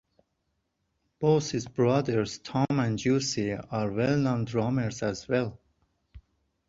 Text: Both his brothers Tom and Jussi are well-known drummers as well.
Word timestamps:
Both 1.19 1.51
his 1.51 1.67
brothers 1.67 2.39
Tom 2.39 2.65
and 2.71 2.97
Jussi 2.97 3.53
are 3.71 3.91
well-known 3.91 4.45
drummers 4.45 5.03
as 5.03 5.27
well. 5.27 5.59